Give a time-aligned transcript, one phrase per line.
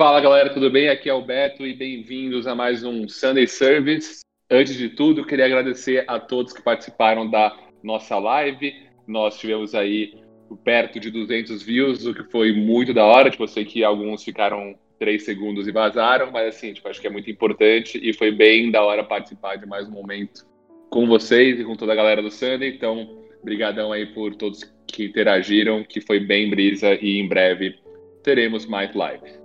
[0.00, 0.88] Fala galera, tudo bem?
[0.88, 4.20] Aqui é o Beto e bem-vindos a mais um Sunday Service.
[4.50, 8.72] Antes de tudo, queria agradecer a todos que participaram da nossa live.
[9.06, 10.18] Nós tivemos aí
[10.64, 13.28] perto de 200 views, o que foi muito da hora.
[13.28, 17.06] Tipo, eu sei que alguns ficaram três segundos e vazaram, mas assim, tipo, acho que
[17.06, 20.46] é muito importante e foi bem da hora participar de mais um momento
[20.88, 22.70] com vocês e com toda a galera do Sunday.
[22.70, 27.78] Então, brigadão aí por todos que interagiram, que foi bem brisa e em breve
[28.22, 29.39] teremos mais lives.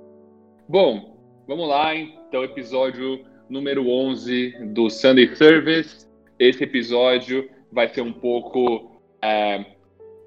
[0.68, 1.16] Bom,
[1.48, 6.08] vamos lá, então, episódio número 11 do Sunday Service.
[6.40, 9.64] Esse episódio vai ser um pouco é,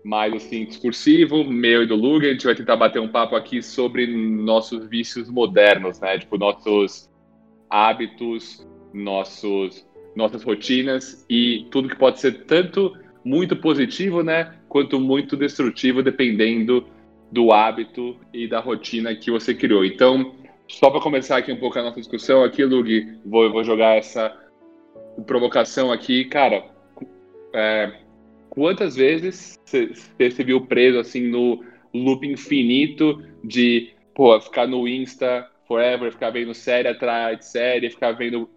[0.05, 2.29] mais assim discursivo, meu e do Luga.
[2.29, 6.17] A gente vai tentar bater um papo aqui sobre nossos vícios modernos, né?
[6.21, 7.11] Tipo, nossos
[7.69, 14.55] hábitos, nossos, nossas rotinas e tudo que pode ser tanto muito positivo, né?
[14.69, 16.87] Quanto muito destrutivo, dependendo
[17.31, 19.85] do hábito e da rotina que você criou.
[19.85, 20.35] Então,
[20.67, 24.35] só para começar aqui um pouco a nossa discussão aqui, Lug, vou, vou jogar essa
[25.27, 26.65] provocação aqui, cara.
[27.53, 27.93] É,
[28.51, 29.93] quantas vezes você
[30.31, 36.55] se viu preso assim no loop infinito de pô, ficar no Insta forever, ficar vendo
[36.55, 38.49] série atrás de série, ficar vendo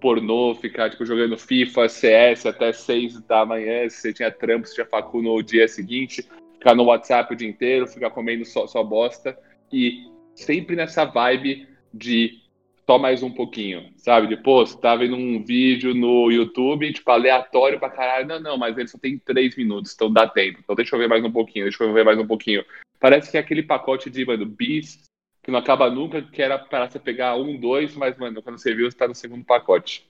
[0.00, 4.74] pornô, ficar tipo, jogando FIFA, CS até seis da manhã, se você tinha trampo, se
[4.74, 6.26] tinha facu no dia seguinte,
[6.58, 9.38] ficar no WhatsApp o dia inteiro, ficar comendo só, só bosta
[9.72, 12.42] e sempre nessa vibe de
[12.84, 14.26] só mais um pouquinho, sabe?
[14.28, 18.26] De, pô, você tá vendo um vídeo no YouTube, tipo, aleatório pra caralho.
[18.26, 20.60] Não, não, mas ele só tem três minutos, então dá tempo.
[20.62, 22.64] Então deixa eu ver mais um pouquinho, deixa eu ver mais um pouquinho.
[22.98, 25.06] Parece que é aquele pacote de, mano, bis
[25.42, 28.74] que não acaba nunca, que era para você pegar um, dois, mas, mano, quando você
[28.74, 30.06] viu, você tá no segundo pacote.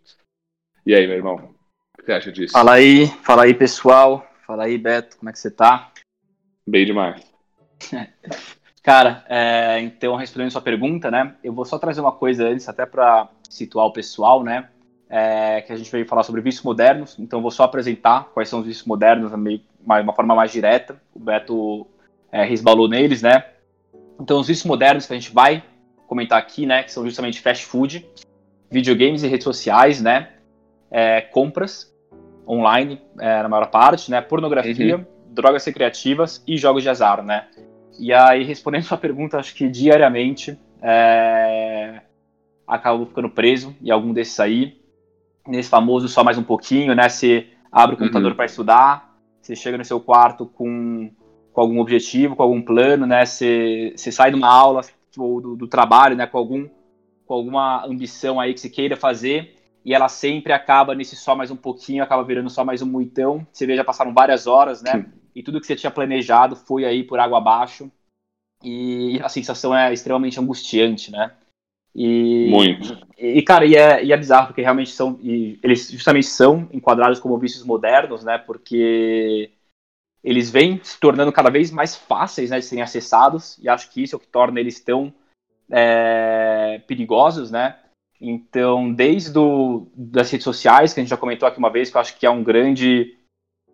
[0.87, 1.35] E aí, meu irmão?
[1.35, 2.53] O que você acha disso?
[2.53, 4.29] Fala aí, fala aí, pessoal.
[4.47, 5.93] Fala aí, Beto, como é que você tá?
[6.69, 7.23] Bem demais.
[8.83, 11.35] Cara, é, então, respondendo sua pergunta, né?
[11.43, 14.69] Eu vou só trazer uma coisa antes, até para situar o pessoal, né?
[15.09, 18.61] É, que a gente veio falar sobre vícios modernos, então vou só apresentar quais são
[18.61, 21.01] os vícios modernos, de uma forma mais direta.
[21.15, 21.87] O Beto
[22.31, 23.45] é, resbalou neles, né?
[24.21, 25.63] Então, os vícios modernos que a gente vai
[26.07, 26.83] comentar aqui, né?
[26.83, 28.07] Que são justamente fast food,
[28.71, 30.33] videogames e redes sociais, né?
[30.91, 31.95] É, compras
[32.47, 34.21] online, é, na maior parte, né?
[34.21, 35.18] Pornografia, uhum.
[35.39, 37.47] Drogas recreativas e jogos de azar, né?
[37.99, 42.01] E aí, respondendo sua pergunta, acho que diariamente é,
[42.67, 44.77] acabo ficando preso em algum desses aí.
[45.47, 47.09] Nesse famoso só mais um pouquinho, né?
[47.09, 48.37] Você abre o computador uhum.
[48.37, 51.11] para estudar, você chega no seu quarto com,
[51.53, 53.25] com algum objetivo, com algum plano, né?
[53.25, 54.83] Você, você sai de uma aula
[55.17, 56.27] ou do, do trabalho, né?
[56.27, 56.69] Com, algum,
[57.25, 61.51] com alguma ambição aí que você queira fazer e ela sempre acaba nesse só mais
[61.51, 63.47] um pouquinho, acaba virando só mais um muitão.
[63.51, 65.07] Você vê, já passaram várias horas, né?
[65.39, 67.89] E tudo que você tinha planejado foi aí por água abaixo.
[68.61, 71.33] E a sensação é extremamente angustiante, né?
[71.95, 72.99] E, Muito.
[73.17, 75.17] E, cara, e é, e é bizarro, porque realmente são.
[75.23, 78.37] eles justamente são enquadrados como vícios modernos, né?
[78.37, 79.53] Porque
[80.25, 84.03] eles vêm se tornando cada vez mais fáceis né, de serem acessados, e acho que
[84.03, 85.15] isso é o que torna eles tão
[85.71, 87.79] é, perigosos, né?
[88.21, 91.97] Então, desde do, das redes sociais, que a gente já comentou aqui uma vez, que
[91.97, 93.17] eu acho que é um grande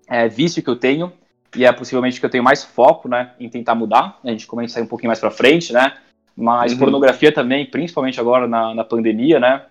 [0.07, 1.11] é, vício que eu tenho,
[1.55, 4.19] e é possivelmente que eu tenho mais foco, né, em tentar mudar.
[4.25, 5.95] A gente começa a sair um pouquinho mais para frente, né?
[6.37, 6.79] Mas uhum.
[6.79, 9.63] pornografia também, principalmente agora na, na pandemia, né?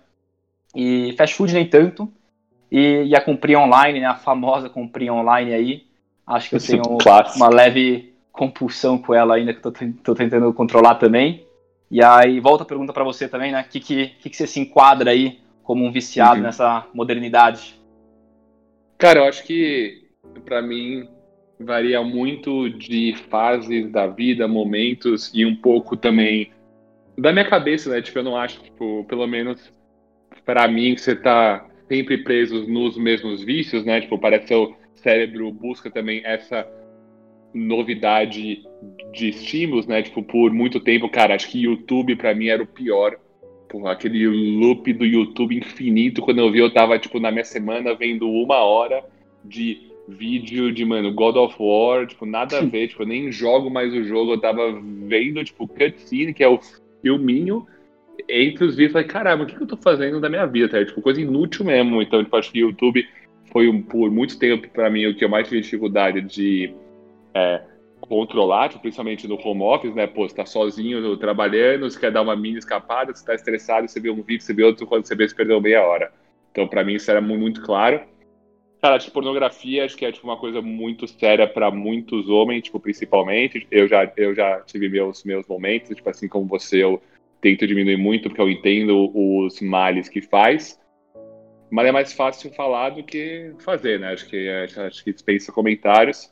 [0.74, 2.10] E fast food nem tanto.
[2.70, 4.06] E, e a comprinha online, né?
[4.06, 5.86] A famosa comprinha online aí.
[6.26, 6.82] Acho que eu tenho
[7.36, 11.46] uma leve compulsão com ela ainda, que eu tô, tô tentando controlar também.
[11.90, 13.60] E aí, volta a pergunta para você também, né?
[13.60, 16.42] O que, que, que, que você se enquadra aí como um viciado uhum.
[16.42, 17.78] nessa modernidade?
[18.96, 20.04] Cara, eu acho que
[20.44, 21.08] para mim
[21.58, 26.50] varia muito de fases da vida, momentos e um pouco também
[27.16, 28.02] da minha cabeça, né?
[28.02, 29.72] Tipo, eu não acho, tipo, pelo menos
[30.44, 34.00] para mim, você tá sempre preso nos mesmos vícios, né?
[34.00, 36.66] Tipo, parece que o cérebro busca também essa
[37.52, 38.62] novidade
[39.12, 40.02] de estímulos, né?
[40.02, 43.16] Tipo, por muito tempo, cara, acho que YouTube para mim era o pior.
[43.68, 47.94] Porra, aquele loop do YouTube infinito, quando eu vi, eu tava, tipo, na minha semana
[47.94, 49.04] vendo uma hora
[49.44, 53.70] de vídeo de, mano, God of War, tipo, nada a ver, tipo, eu nem jogo
[53.70, 56.60] mais o jogo, eu tava vendo, tipo, cutscene, que é o
[57.02, 57.66] filminho
[58.28, 60.68] entre os vídeos, falei, caramba, o que, que eu tô fazendo da minha vida?
[60.68, 60.84] Tá?
[60.84, 62.00] Tipo, coisa inútil mesmo.
[62.00, 63.06] Então, tipo, acho que o YouTube
[63.52, 66.74] foi, um, por muito tempo, para mim, o que eu mais tive dificuldade de
[67.34, 67.62] é,
[68.00, 70.06] controlar, tipo, principalmente no home office, né?
[70.06, 74.00] Pô, você tá sozinho trabalhando, você quer dar uma mini escapada, você tá estressado, você
[74.00, 76.12] vê um vídeo, você vê outro, quando você vê, você perdeu meia hora.
[76.50, 78.00] Então, para mim, isso era muito claro.
[78.84, 82.78] Cara, tipo, pornografia acho que é tipo, uma coisa muito séria para muitos homens, tipo,
[82.78, 83.66] principalmente.
[83.70, 87.02] Eu já, eu já tive meus, meus momentos, tipo, assim como você, eu
[87.40, 90.78] tento diminuir muito, porque eu entendo os males que faz.
[91.70, 94.12] Mas é mais fácil falar do que fazer, né?
[94.12, 96.30] Acho que, acho que dispensa comentários.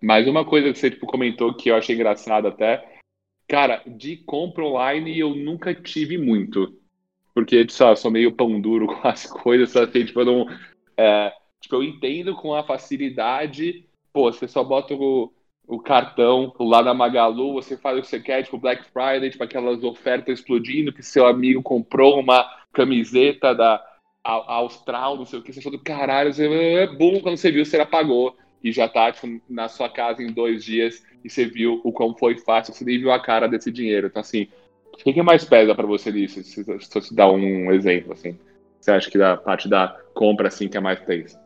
[0.00, 2.92] Mas uma coisa que você tipo, comentou que eu achei engraçado até,
[3.48, 6.78] cara, de compra online eu nunca tive muito.
[7.34, 10.46] Porque, tipo, sou meio pão duro com as coisas, assim, tipo, eu não.
[10.96, 15.32] É, Tipo, eu entendo com a facilidade, pô, você só bota o,
[15.66, 19.44] o cartão lá na Magalu, você faz o que você quer, tipo Black Friday, tipo
[19.44, 23.84] aquelas ofertas explodindo, que seu amigo comprou uma camiseta da
[24.24, 27.80] Austral, não sei o que, você falou, caralho, você, é bom quando você viu, você
[27.80, 31.92] apagou e já tá tipo, na sua casa em dois dias e você viu o
[31.92, 34.06] quão foi fácil, você nem viu a cara desse dinheiro.
[34.06, 34.48] Então, assim,
[34.92, 36.42] o que, mais pesa para você nisso?
[36.42, 38.38] Se, você dar um exemplo, assim,
[38.80, 41.40] você acha que da parte da compra, assim, que é mais tensa?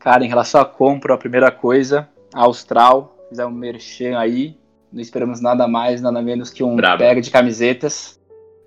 [0.00, 4.56] Cara, em relação à compra, a primeira coisa, a Austral, fizer um merchan aí,
[4.90, 6.96] não esperamos nada mais, nada menos que um Braba.
[6.96, 8.18] pega de camisetas.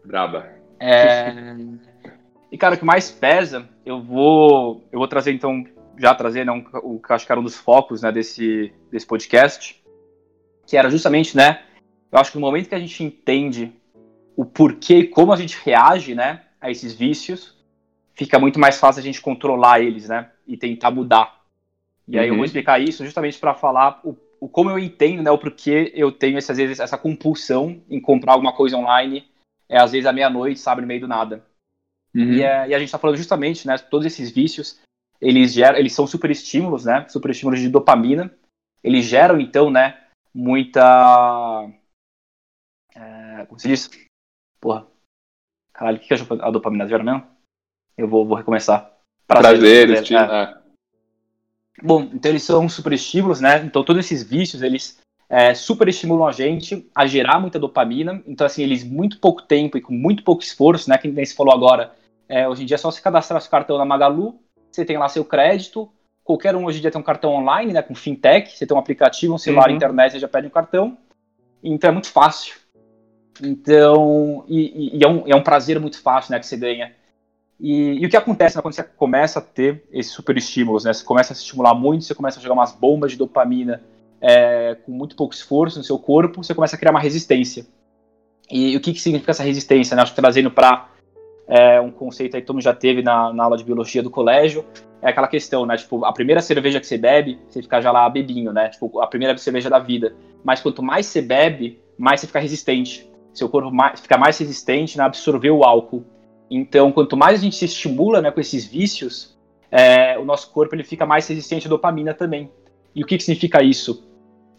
[0.06, 0.47] Braba.
[0.80, 1.33] É...
[2.51, 5.65] e, cara, o que mais pesa, eu vou, eu vou trazer, então,
[5.97, 9.07] já trazer, né, um, o que acho que era um dos focos, né, desse, desse
[9.07, 9.83] podcast,
[10.68, 11.63] que era justamente, né,
[12.12, 13.74] eu acho que no momento que a gente entende
[14.36, 17.57] o porquê e como a gente reage, né, a esses vícios,
[18.13, 20.29] fica muito mais fácil a gente controlar eles, né?
[20.48, 21.42] E tentar mudar.
[22.07, 22.45] E aí eu vou uhum.
[22.45, 25.31] explicar isso justamente para falar o, o, como eu entendo, né?
[25.31, 29.25] O porquê eu tenho às vezes essa compulsão em comprar alguma coisa online,
[29.69, 31.45] é às vezes à meia-noite, sabe, no meio do nada.
[32.13, 32.34] Uhum.
[32.34, 33.78] E, é, e, a gente está falando justamente, né?
[33.78, 34.81] Todos esses vícios,
[35.22, 37.07] eles geram, eles são super estímulos, né?
[37.07, 38.31] Super estímulos de dopamina.
[38.84, 40.00] Eles geram então, né?
[40.34, 41.69] Muita,
[42.96, 43.89] é, como se diz?
[44.60, 44.88] Porra,
[45.74, 47.25] caralho, o que, que a dopamina gera mesmo?
[47.98, 48.93] Eu vou, vou recomeçar.
[49.28, 50.58] Prazer, prazer é.
[51.81, 53.64] Bom, então eles são super estímulos, né?
[53.66, 58.22] Então todos esses vícios, eles é, super estimulam a gente a gerar muita dopamina.
[58.28, 60.98] Então, assim, eles muito pouco tempo e com muito pouco esforço, né?
[60.98, 61.92] Que nem se falou agora,
[62.30, 64.40] é, hoje em dia é só se cadastrar seu cartão na Magalu,
[64.72, 65.90] você tem lá seu crédito.
[66.24, 67.81] Qualquer um hoje em dia tem um cartão online, né?
[67.81, 69.75] Com fintech, você tem um aplicativo, um celular, uhum.
[69.75, 70.98] internet, você já pede um cartão.
[71.64, 72.56] Então é muito fácil.
[73.42, 76.40] Então, e, e é, um, é um prazer muito fácil, né?
[76.40, 76.94] Que você ganha.
[77.63, 80.92] E, e, o que acontece né, quando você começa a ter esses super estímulos, né?
[80.92, 83.81] Você começa a se estimular muito, você começa a jogar umas bombas de dopamina
[84.19, 87.65] é, com muito pouco esforço no seu corpo, você começa a criar uma resistência.
[88.51, 89.95] E, e o que, que significa essa resistência?
[89.95, 90.01] Né?
[90.01, 90.89] Acho que trazendo para
[91.48, 94.10] é, um conceito aí que todo mundo já teve na, na, aula de biologia do
[94.10, 94.65] colégio,
[95.01, 95.77] é aquela questão, né?
[95.77, 98.68] Tipo, a primeira cerveja que você bebe, você fica já lá bebinho, né?
[98.68, 100.13] Tipo, a primeira cerveja da vida.
[100.44, 103.10] Mas quanto mais você bebe, mais você fica resistente.
[103.33, 106.04] Seu corpo mais, fica mais resistente a absorver o álcool.
[106.55, 109.35] Então, quanto mais a gente se estimula né, com esses vícios,
[109.71, 112.51] é, o nosso corpo ele fica mais resistente à dopamina também.
[112.94, 114.03] E o que, que significa isso?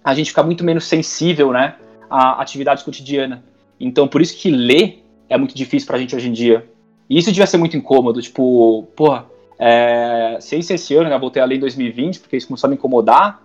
[0.02, 1.76] A gente fica muito menos sensível né,
[2.10, 3.44] à atividade cotidiana.
[3.78, 6.68] Então, por isso que ler é muito difícil pra gente hoje em dia.
[7.08, 8.20] E isso devia ser muito incômodo.
[8.20, 12.66] Tipo, porra, é, ciência esse ano, né, voltei a ler em 2020, porque isso começou
[12.66, 13.40] a me incomodar.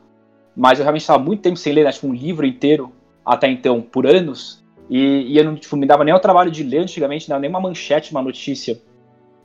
[0.58, 2.92] Mas eu realmente estava muito tempo sem ler, né, tipo, um livro inteiro
[3.24, 4.64] até então, por anos.
[4.90, 7.50] E, e eu não tipo, me dava nem o trabalho de ler antigamente, não nem
[7.50, 8.82] uma manchete, uma notícia.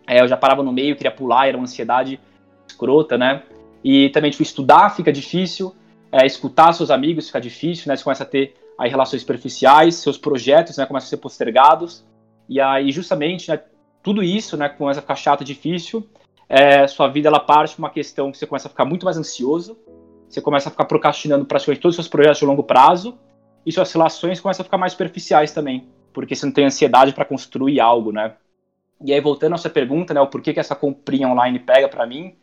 [0.07, 2.19] É, eu já parava no meio, queria pular, era uma ansiedade
[2.67, 3.43] escrota, né?
[3.83, 5.75] E também, tipo, estudar fica difícil,
[6.11, 7.97] é, escutar seus amigos fica difícil, né?
[7.97, 12.05] Você começa a ter aí relações superficiais, seus projetos, né, começam a ser postergados.
[12.49, 13.61] E aí, justamente, né,
[14.03, 16.07] tudo isso, né, começa a ficar chato, difícil.
[16.49, 19.79] É, sua vida, ela parte uma questão que você começa a ficar muito mais ansioso,
[20.29, 23.17] você começa a ficar procrastinando praticamente todos os seus projetos de longo prazo,
[23.65, 27.25] e suas relações começam a ficar mais superficiais também, porque você não tem ansiedade para
[27.25, 28.35] construir algo, né?
[29.05, 32.07] E aí, voltando à sua pergunta, né, o porquê que essa comprinha online pega para
[32.07, 32.35] mim,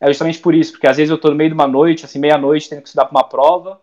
[0.00, 2.18] é justamente por isso, porque às vezes eu tô no meio de uma noite, assim,
[2.18, 3.80] meia-noite, tendo que estudar para uma prova,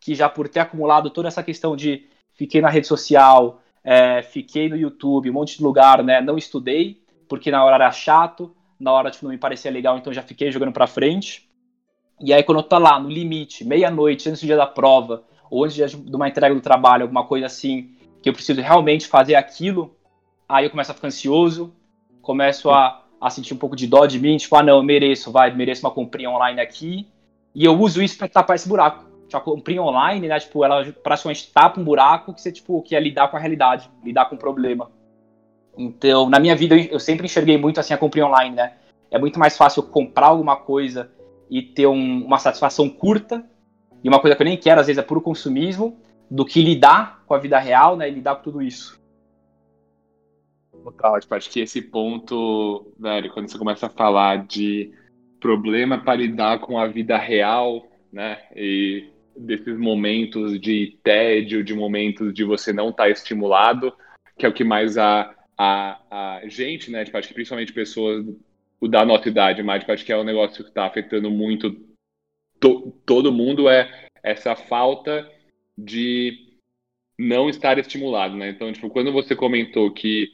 [0.00, 4.68] que já por ter acumulado toda essa questão de fiquei na rede social, é, fiquei
[4.68, 8.92] no YouTube, um monte de lugar, né, não estudei, porque na hora era chato, na
[8.92, 11.48] hora tipo, não me parecia legal, então já fiquei jogando para frente.
[12.20, 15.66] E aí, quando eu tô lá, no limite, meia-noite, antes do dia da prova, ou
[15.66, 17.90] antes de uma entrega do trabalho, alguma coisa assim,
[18.22, 19.94] que eu preciso realmente fazer aquilo,
[20.48, 21.74] aí eu começo a ficar ansioso,
[22.22, 25.30] começo a, a sentir um pouco de dó de mim, tipo, ah, não, eu mereço,
[25.30, 27.06] vai, mereço uma comprinha online aqui,
[27.54, 29.04] e eu uso isso para tapar esse buraco.
[29.26, 32.96] Tipo, a comprinha online, né, tipo, ela praticamente tapa um buraco que você, tipo, que
[32.96, 34.90] é lidar com a realidade, lidar com o problema.
[35.76, 38.72] Então, na minha vida, eu sempre enxerguei muito assim a compra online, né?
[39.10, 41.10] É muito mais fácil comprar alguma coisa
[41.50, 43.44] e ter um, uma satisfação curta,
[44.02, 45.96] e uma coisa que eu nem quero, às vezes, é puro consumismo,
[46.30, 48.08] do que lidar com a vida real, né?
[48.08, 49.00] E lidar com tudo isso.
[50.82, 54.90] Total, tipo, acho que esse ponto, velho, quando você começa a falar de
[55.38, 58.38] problema para lidar com a vida real, né?
[58.56, 63.92] E desses momentos de tédio, de momentos de você não estar tá estimulado,
[64.36, 67.04] que é o que mais a, a, a gente, né?
[67.04, 68.24] Tipo, acho que principalmente pessoas
[68.82, 71.91] da nossa idade, mas tipo, acho que é um negócio que está afetando muito
[72.62, 75.28] to, todo mundo, é essa falta
[75.76, 76.56] de
[77.18, 78.50] não estar estimulado, né?
[78.50, 80.32] Então, tipo, quando você comentou que,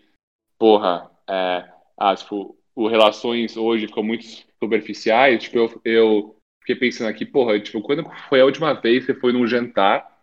[0.58, 4.24] porra, é, ah, tipo, o relações hoje ficam muito
[4.62, 9.12] superficiais, tipo, eu, eu fiquei pensando aqui, porra, tipo, quando foi a última vez que
[9.12, 10.18] você foi num jantar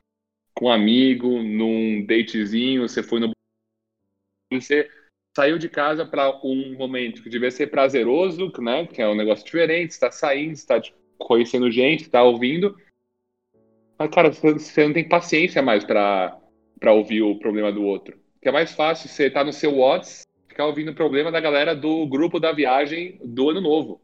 [0.53, 3.31] com um amigo, num datezinho, você foi no
[4.53, 4.89] você
[5.35, 8.87] saiu de casa para um momento que devia ser prazeroso, né?
[8.87, 12.75] Que é um negócio diferente, está saindo, está tipo, conhecendo gente, está ouvindo.
[13.97, 16.39] Mas, cara, você não tem paciência mais para
[16.91, 18.17] ouvir o problema do outro.
[18.41, 21.75] Que é mais fácil você tá no seu WhatsApp, ficar ouvindo o problema da galera
[21.75, 24.01] do grupo da viagem do ano novo.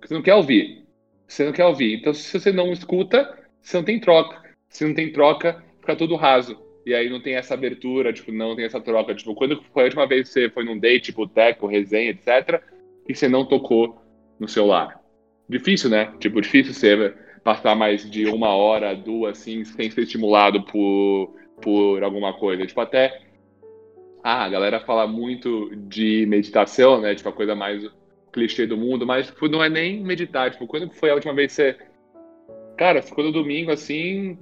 [0.00, 0.86] Você não quer ouvir.
[1.26, 1.98] Você não quer ouvir.
[1.98, 4.42] Então, se você não escuta, você não tem troca.
[4.68, 6.64] Se não tem troca, fica tudo raso.
[6.84, 9.14] E aí não tem essa abertura, tipo, não tem essa troca.
[9.14, 12.62] Tipo, quando foi a última vez que você foi num date, tipo, teco, resenha, etc.,
[13.08, 14.00] e você não tocou
[14.38, 15.00] no celular?
[15.48, 16.12] Difícil, né?
[16.18, 22.02] Tipo, difícil você passar mais de uma hora, duas, assim, sem ser estimulado por, por
[22.02, 22.66] alguma coisa.
[22.66, 23.20] Tipo, até.
[24.22, 27.14] Ah, a galera fala muito de meditação, né?
[27.14, 27.88] Tipo, a coisa mais
[28.32, 30.50] clichê do mundo, mas tipo, não é nem meditar.
[30.50, 31.76] Tipo, quando foi a última vez que você.
[32.76, 34.36] Cara, ficou no domingo assim,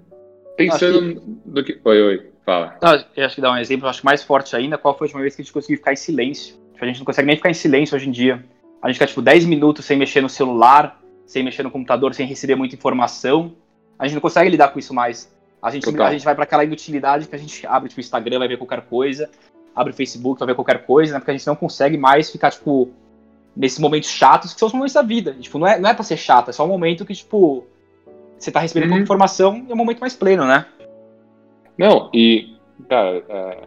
[0.57, 1.51] pensando que...
[1.51, 1.81] no que.
[1.85, 2.31] Oi, oi.
[2.45, 2.79] Fala.
[2.83, 5.09] Não, eu acho que dá um exemplo, acho que mais forte ainda, qual foi a
[5.09, 6.57] última vez que a gente conseguiu ficar em silêncio?
[6.79, 8.45] A gente não consegue nem ficar em silêncio hoje em dia.
[8.85, 12.27] A gente fica, tipo, 10 minutos sem mexer no celular, sem mexer no computador, sem
[12.27, 13.55] receber muita informação.
[13.99, 15.35] A gente não consegue lidar com isso mais.
[15.63, 18.47] A gente, a gente vai para aquela inutilidade que a gente abre, tipo, Instagram, vai
[18.49, 19.31] ver qualquer coisa,
[19.75, 21.19] abre Facebook, vai ver qualquer coisa, né?
[21.19, 22.91] Porque a gente não consegue mais ficar, tipo,
[23.57, 25.33] nesses momentos chatos, que são os momentos da vida.
[25.33, 27.65] Tipo, não é, não é pra ser chato, é só um momento que, tipo,
[28.39, 28.99] você tá recebendo uhum.
[28.99, 30.67] informação e é um momento mais pleno, né?
[31.79, 32.55] Não, e,
[32.87, 33.63] cara, é,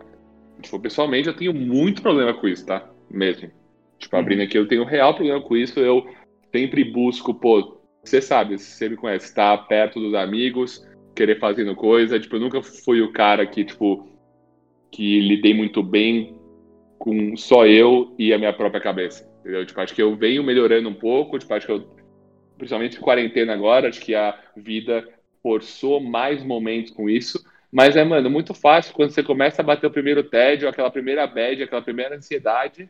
[0.62, 2.84] tipo, pessoalmente eu tenho muito problema com isso, tá?
[3.10, 3.50] Mesmo.
[4.00, 5.80] Tipo, abrindo aqui, eu tenho um real problema com isso.
[5.80, 6.08] Eu
[6.52, 10.86] sempre busco, pô, você sabe, você me conhece, estar tá perto dos amigos,
[11.16, 12.20] querer fazendo coisa.
[12.20, 14.08] Tipo, eu nunca fui o cara que, tipo,
[14.92, 16.38] que lidei muito bem
[16.98, 19.30] com só eu e a minha própria cabeça.
[19.42, 19.66] Entendeu?
[19.66, 21.88] Tipo, acho que eu venho melhorando um pouco, tipo, acho que eu,
[22.58, 25.08] principalmente quarentena agora, acho que a vida
[25.42, 27.44] forçou mais momentos com isso.
[27.72, 31.28] Mas é, mano, muito fácil quando você começa a bater o primeiro tédio, aquela primeira
[31.28, 32.90] bad, aquela primeira ansiedade,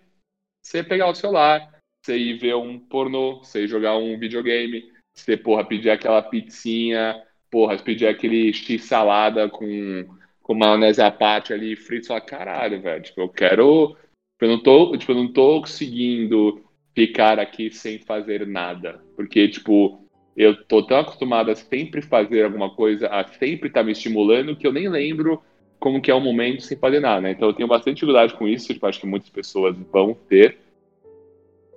[0.68, 4.84] você pegar o celular, você ir ver um pornô, você ir jogar um videogame,
[5.16, 10.06] você, porra, pedir aquela pizzinha, porra, pedir aquele x-salada com,
[10.44, 13.02] com maionese à parte ali, frito, só caralho, velho.
[13.02, 13.96] Tipo, eu quero.
[14.42, 16.62] Eu não tô, tipo, eu não tô conseguindo
[16.94, 19.02] ficar aqui sem fazer nada.
[19.16, 20.06] Porque, tipo,
[20.36, 24.56] eu tô tão acostumado a sempre fazer alguma coisa, a sempre estar tá me estimulando,
[24.56, 25.42] que eu nem lembro
[25.88, 27.32] como que é o momento sem nada, né?
[27.32, 30.58] Então eu tenho bastante dificuldade com isso, tipo, acho que muitas pessoas vão ter,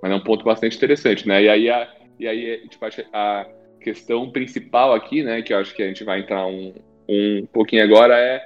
[0.02, 1.44] mas é um ponto bastante interessante, né?
[1.44, 1.88] E aí, a,
[2.18, 3.46] e aí tipo, a
[3.80, 6.74] questão principal aqui, né, que eu acho que a gente vai entrar um,
[7.08, 8.44] um pouquinho agora, é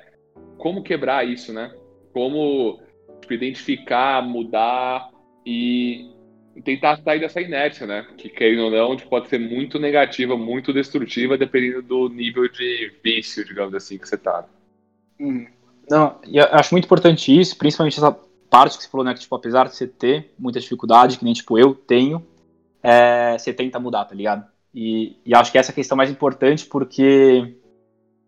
[0.59, 1.75] como quebrar isso, né?
[2.13, 2.79] Como
[3.23, 5.09] tipo, identificar, mudar
[5.47, 6.11] e
[6.63, 8.07] tentar sair dessa inércia, né?
[8.19, 12.93] Que, querendo ou não, tipo, pode ser muito negativa, muito destrutiva, dependendo do nível de
[13.03, 14.45] vício, digamos assim, que você tá.
[15.19, 15.47] Hum.
[15.89, 18.13] Não, eu acho muito importante isso, principalmente essa
[18.49, 19.15] parte que você falou, né?
[19.15, 22.27] Que, tipo, apesar de você ter muita dificuldade, que nem, tipo, eu tenho,
[22.83, 24.47] é, você tenta mudar, tá ligado?
[24.75, 27.57] E, e acho que essa é a questão mais importante, porque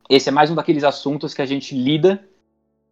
[0.08, 2.26] esse é mais um daqueles assuntos que a gente lida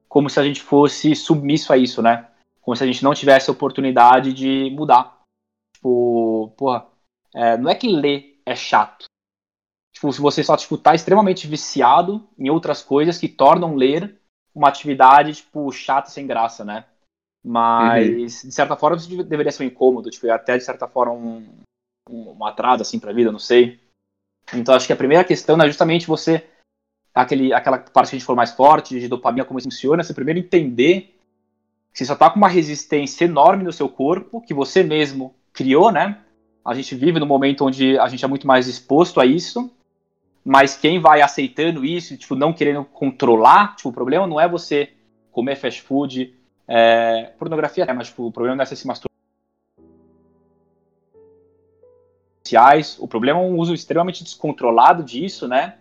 [0.09, 2.29] como se a gente fosse submisso a isso, né?
[2.61, 5.21] Como se a gente não tivesse oportunidade de mudar.
[5.75, 6.87] Tipo, porra,
[7.35, 9.07] é, não é que ler é chato.
[9.93, 14.21] Tipo, se você só tipo, tá extremamente viciado em outras coisas que tornam ler
[14.55, 16.85] uma atividade, tipo, chata sem graça, né?
[17.45, 18.49] Mas, uhum.
[18.49, 21.47] de certa forma, isso deveria ser um incômodo, tipo, até de certa forma um,
[22.09, 23.81] um, um atraso, assim, pra vida, não sei.
[24.53, 26.47] Então, acho que a primeira questão é justamente você,
[27.15, 30.15] aquele, aquela parte que a gente falou mais forte, de dopamina, como isso funciona, você
[30.15, 31.19] primeiro entender
[31.93, 35.93] que você só tá com uma resistência enorme no seu corpo, que você mesmo criou,
[35.93, 36.21] né?
[36.65, 39.71] A gente vive num momento onde a gente é muito mais exposto a isso,
[40.45, 44.93] mas quem vai aceitando isso, tipo, não querendo controlar, tipo, o problema não é você
[45.33, 46.35] comer fast food
[46.67, 49.13] É, pornografia é, mas tipo, o problema não é ser se masturbar.
[52.99, 55.77] O problema é um uso extremamente descontrolado disso, né?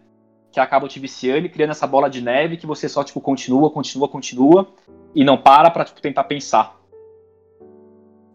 [0.51, 3.70] Que acaba te viciando e criando essa bola de neve que você só, tipo, continua,
[3.70, 4.67] continua, continua
[5.15, 6.79] e não para pra, tipo, tentar pensar.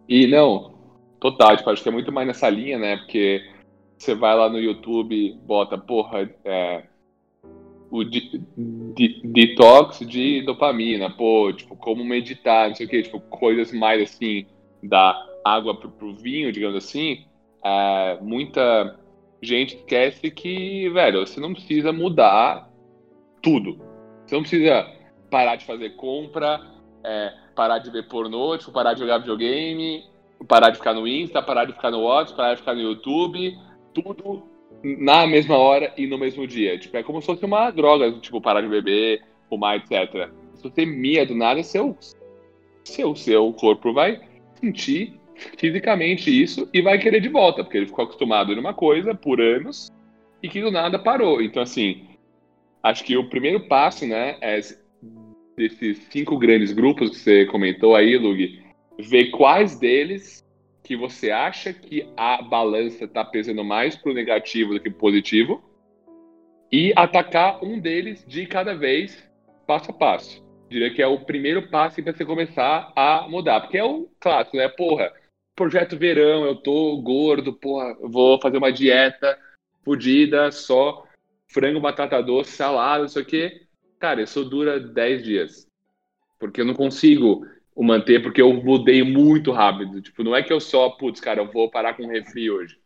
[0.08, 0.72] E não,
[1.20, 2.96] total, tipo, acho que é muito mais nessa linha, né?
[2.96, 3.44] Porque
[3.98, 6.84] você vai lá no YouTube, bota, porra, é,
[7.90, 13.20] o de, de, detox de dopamina, pô, tipo, como meditar, não sei o que, tipo,
[13.20, 14.46] coisas mais assim,
[14.82, 17.24] da água pro, pro vinho, digamos assim,
[17.64, 18.96] é, muita
[19.42, 22.70] gente esquece que, velho, você não precisa mudar
[23.42, 23.80] tudo.
[24.26, 24.86] Você não precisa
[25.30, 26.60] parar de fazer compra,
[27.04, 30.04] é, parar de ver pornô, tipo, parar de jogar videogame,
[30.46, 33.58] parar de ficar no Insta, parar de ficar no WhatsApp, parar de ficar no YouTube,
[34.02, 34.42] tudo
[34.82, 36.78] na mesma hora e no mesmo dia.
[36.78, 40.30] Tipo, é como se fosse uma droga, tipo, parar de beber, fumar, etc.
[40.54, 41.96] Se você mia do nada, seu,
[42.84, 44.20] seu, seu corpo vai
[44.60, 45.18] sentir
[45.56, 49.90] fisicamente isso e vai querer de volta, porque ele ficou acostumado numa coisa por anos
[50.42, 51.40] e que do nada parou.
[51.40, 52.06] Então, assim,
[52.82, 54.60] acho que o primeiro passo, né, é
[55.56, 58.62] desses cinco grandes grupos que você comentou aí, Lug,
[58.98, 60.44] ver quais deles
[60.82, 64.98] que você acha que a balança está pesando mais para o negativo do que para
[64.98, 65.62] positivo
[66.70, 69.22] e atacar um deles de cada vez,
[69.66, 70.44] passo a passo.
[70.68, 74.56] Diria que é o primeiro passo para você começar a mudar, porque é o clássico,
[74.56, 74.68] né?
[74.68, 75.12] Porra,
[75.56, 79.38] projeto verão, eu tô gordo, porra, vou fazer uma dieta
[79.82, 81.04] fodida, só
[81.48, 83.66] frango, batata doce, salada, isso aqui.
[83.98, 85.66] Cara, isso dura 10 dias.
[86.38, 87.46] Porque eu não consigo
[87.78, 90.02] o manter, porque eu mudei muito rápido.
[90.02, 92.76] Tipo, não é que eu só, putz, cara, eu vou parar com o refri hoje.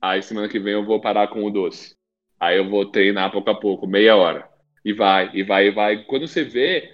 [0.00, 1.96] Aí semana que vem eu vou parar com o doce.
[2.38, 4.48] Aí eu vou treinar pouco a pouco, meia hora.
[4.84, 6.04] E vai, e vai, e vai.
[6.04, 6.88] Quando você vê,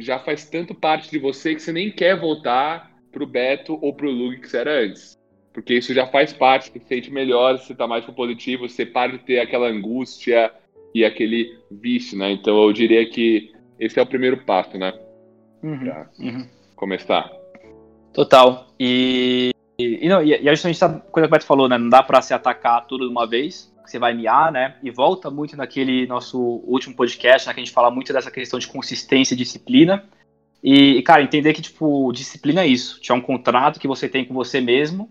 [0.00, 4.10] já faz tanto parte de você que você nem quer voltar pro Beto ou pro
[4.10, 5.16] Lug que você era antes.
[5.52, 9.12] Porque isso já faz parte, você se sente melhor, você tá mais positivo, você para
[9.12, 10.52] de ter aquela angústia
[10.92, 12.32] e aquele vício, né?
[12.32, 14.92] Então eu diria que esse é o primeiro passo, né?
[15.62, 16.46] Uhum, pra uhum.
[16.74, 17.30] começar.
[18.12, 18.66] Total.
[18.78, 21.78] E, e, não, e, e a gente sabe, coisa que o Beto falou, né?
[21.78, 24.76] Não dá pra se atacar tudo de uma vez, você vai miar, né?
[24.82, 27.54] E volta muito naquele nosso último podcast, né?
[27.54, 30.04] Que a gente fala muito dessa questão de consistência e disciplina.
[30.62, 33.00] E, cara, entender que, tipo, disciplina é isso.
[33.00, 35.10] Tinha um contrato que você tem com você mesmo.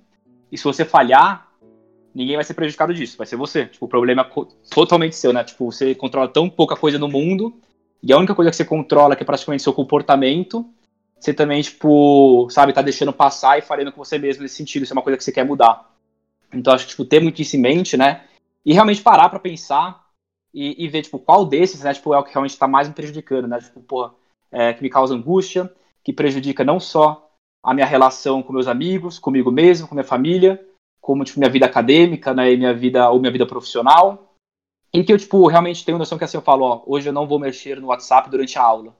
[0.51, 1.47] E se você falhar,
[2.13, 3.17] ninguém vai ser prejudicado disso.
[3.17, 3.65] Vai ser você.
[3.65, 5.43] Tipo, o problema é totalmente seu, né?
[5.43, 7.59] Tipo, você controla tão pouca coisa no mundo
[8.01, 10.65] e a única coisa que você controla, que é praticamente seu comportamento,
[11.19, 14.83] você também, tipo, sabe, tá deixando passar e falando com você mesmo nesse sentido.
[14.83, 15.91] Isso é uma coisa que você quer mudar.
[16.53, 18.23] Então, acho que, tipo, ter muito isso em mente, né?
[18.65, 20.05] E realmente parar para pensar
[20.53, 22.93] e, e, ver, tipo, qual desses, né, tipo, é o que realmente tá mais me
[22.93, 23.59] prejudicando, né?
[23.59, 24.13] Tipo, porra,
[24.51, 25.71] é, que me causa angústia,
[26.03, 27.29] que prejudica não só
[27.61, 30.65] a minha relação com meus amigos, comigo mesmo, com minha família,
[31.01, 34.28] como, tipo, minha vida acadêmica, né, e minha vida, ou minha vida profissional,
[34.93, 37.27] em que eu, tipo, realmente tenho noção que assim, eu falo, ó, hoje eu não
[37.27, 38.95] vou mexer no WhatsApp durante a aula.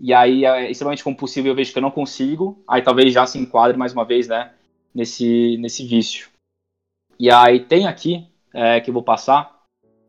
[0.00, 3.38] E aí é extremamente compulsivo eu vejo que eu não consigo, aí talvez já se
[3.38, 4.52] enquadre mais uma vez, né,
[4.94, 6.28] nesse, nesse vício.
[7.18, 9.58] E aí tem aqui, é, que eu vou passar,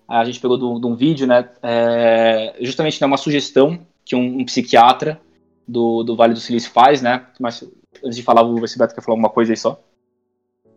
[0.08, 4.46] a gente pegou de um vídeo, né, é, justamente né, uma sugestão que um, um,
[4.46, 5.20] psiquiatra
[5.68, 7.64] do, do Vale do Silício faz, né, mas
[8.04, 9.82] antes de falar, o Beto quer falar alguma coisa aí só.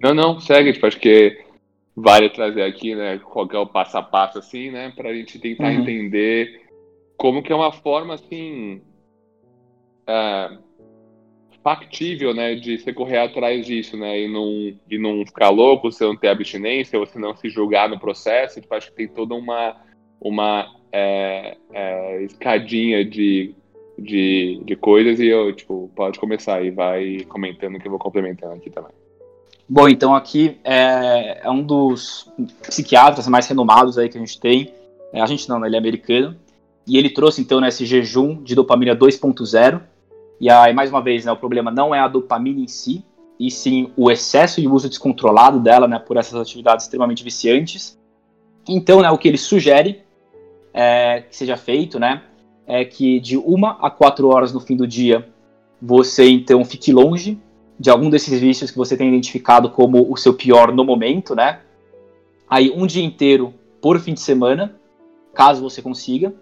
[0.01, 1.45] Não, não, segue, tipo, acho que
[1.95, 5.39] vale trazer aqui, né, qual é o passo a passo, assim, né, para a gente
[5.39, 5.81] tentar uhum.
[5.81, 6.63] entender
[7.17, 8.81] como que é uma forma, assim,
[10.07, 10.59] é,
[11.63, 16.05] factível, né, de você correr atrás disso, né, e não, e não ficar louco, você
[16.05, 19.77] não ter abstinência, você não se julgar no processo, tipo, acho que tem toda uma,
[20.21, 23.55] uma é, é, escadinha de,
[23.99, 28.55] de, de coisas e eu, tipo, pode começar e vai comentando que eu vou complementando
[28.55, 29.02] aqui também.
[29.75, 32.31] Bom, então aqui é, é, um dos
[32.63, 34.71] psiquiatras mais renomados aí que a gente tem.
[35.11, 36.37] É, a gente não, né, ele é americano.
[36.87, 39.81] E ele trouxe então né, esse jejum de dopamina 2.0.
[40.39, 43.03] E aí, mais uma vez, né, o problema não é a dopamina em si,
[43.41, 47.99] e sim o excesso de uso descontrolado dela né, por essas atividades extremamente viciantes.
[48.69, 50.03] Então, né, o que ele sugere
[50.75, 52.21] é, que seja feito né,
[52.67, 55.27] é que de uma a quatro horas no fim do dia
[55.81, 57.41] você então fique longe
[57.83, 61.61] de algum desses vícios que você tem identificado como o seu pior no momento, né?
[62.49, 64.77] Aí um dia inteiro por fim de semana,
[65.35, 66.33] caso você consiga,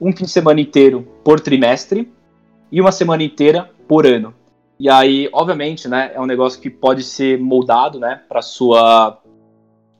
[0.00, 2.12] um fim de semana inteiro por trimestre
[2.72, 4.34] e uma semana inteira por ano.
[4.80, 9.22] E aí, obviamente, né, é um negócio que pode ser moldado, né, para sua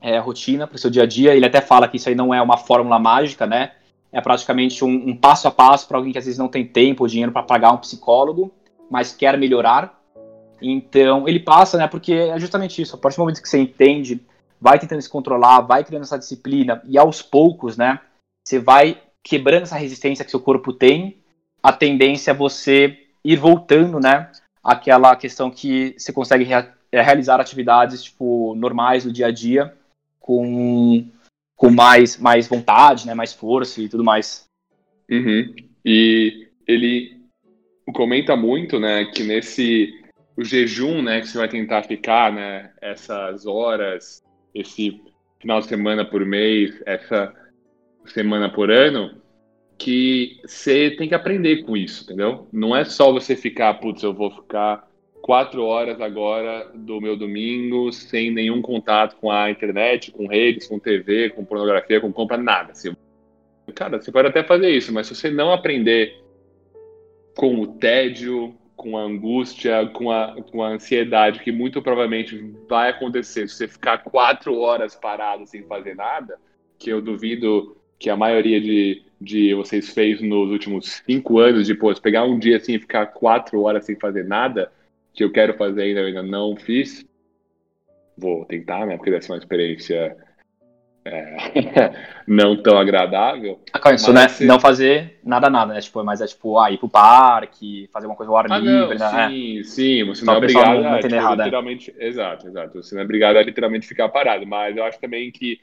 [0.01, 1.37] é, rotina, para o seu dia a dia.
[1.37, 3.71] Ele até fala que isso aí não é uma fórmula mágica, né?
[4.13, 7.03] é praticamente um, um passo a passo para alguém que às vezes não tem tempo
[7.03, 8.53] ou dinheiro para pagar um psicólogo,
[8.91, 10.02] mas quer melhorar.
[10.63, 11.87] Então, ele passa, né?
[11.87, 12.95] Porque é justamente isso.
[12.95, 14.21] A partir do momento que você entende,
[14.61, 18.01] vai tentando se controlar, vai criando essa disciplina e aos poucos, né?
[18.47, 21.17] Você vai quebrando essa resistência que seu corpo tem,
[21.63, 24.31] a tendência é você ir voltando, né?
[24.63, 29.75] Aquela questão que você consegue rea realizar atividades tipo normais do dia a dia
[30.21, 31.09] com,
[31.57, 33.15] com mais, mais vontade, né?
[33.15, 34.45] Mais força e tudo mais.
[35.11, 35.55] Uhum.
[35.85, 37.19] E ele
[37.95, 39.07] comenta muito, né?
[39.07, 40.02] Que nesse
[40.37, 41.21] o jejum, né?
[41.21, 42.71] Que você vai tentar ficar, né?
[42.81, 44.23] Essas horas,
[44.55, 45.01] esse
[45.41, 47.35] final de semana por mês, essa
[48.07, 49.21] semana por ano,
[49.79, 52.47] que você tem que aprender com isso, entendeu?
[52.53, 54.89] Não é só você ficar, putz, eu vou ficar
[55.23, 60.79] quatro horas agora do meu domingo sem nenhum contato com a internet, com redes, com
[60.79, 62.73] TV, com pornografia, com compra, nada.
[63.75, 66.21] Cara, você pode até fazer isso, mas se você não aprender
[67.37, 72.37] com o tédio, com a angústia, com a, com a ansiedade, que muito provavelmente
[72.69, 76.37] vai acontecer se você ficar quatro horas parado sem fazer nada,
[76.79, 81.79] que eu duvido que a maioria de, de vocês fez nos últimos cinco anos, de
[82.03, 84.73] pegar um dia assim e ficar quatro horas sem fazer nada,
[85.15, 87.07] que eu quero fazer ainda, ainda não fiz,
[88.19, 88.97] vou tentar, né?
[88.97, 90.17] Porque deve ser uma experiência
[91.05, 91.93] é,
[92.27, 93.61] não tão agradável.
[93.73, 94.29] Ah, isso, né?
[94.29, 94.45] Você...
[94.45, 95.81] Não fazer nada, nada, né?
[95.81, 98.99] Tipo, mas é tipo, ah, ir pro parque, fazer uma coisa ao ar ah, livre,
[98.99, 99.29] não, né?
[99.29, 101.45] Sim, sim, você Só não é obrigado não, não a tipo, errado, é.
[101.45, 101.95] literalmente.
[101.99, 102.07] É.
[102.07, 102.83] Exato, exato.
[102.83, 104.47] Você não é obrigado a literalmente ficar parado.
[104.47, 105.61] Mas eu acho também que